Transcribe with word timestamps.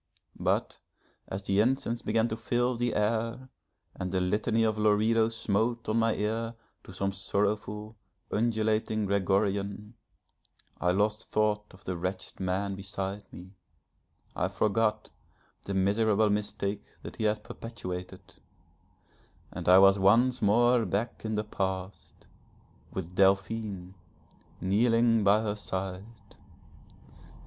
But 0.39 0.79
as 1.27 1.43
the 1.43 1.59
incense 1.59 2.01
began 2.01 2.27
to 2.29 2.35
fill 2.35 2.75
the 2.75 2.95
air, 2.95 3.49
and 3.93 4.11
the 4.11 4.19
Litany 4.19 4.63
of 4.63 4.79
Loreto 4.79 5.29
smote 5.29 5.87
on 5.87 5.99
my 5.99 6.15
ear 6.15 6.55
to 6.83 6.91
some 6.91 7.11
sorrowful, 7.11 7.95
undulating 8.31 9.05
Gregorian, 9.05 9.93
I 10.79 10.89
lost 10.89 11.29
thought 11.29 11.67
of 11.71 11.83
the 11.83 11.95
wretched 11.95 12.39
man 12.39 12.73
beside 12.73 13.31
me; 13.31 13.51
I 14.35 14.47
forgot 14.47 15.11
the 15.65 15.75
miserable 15.75 16.31
mistake 16.31 16.83
that 17.03 17.17
he 17.17 17.25
had 17.25 17.43
perpetuated, 17.43 18.21
and 19.51 19.69
I 19.69 19.77
was 19.77 19.99
once 19.99 20.41
more 20.41 20.83
back 20.83 21.23
in 21.23 21.35
the 21.35 21.43
past 21.43 22.25
with 22.91 23.13
Delphine 23.13 23.93
kneeling 24.61 25.23
by 25.23 25.43
her 25.43 25.55
side. 25.55 26.35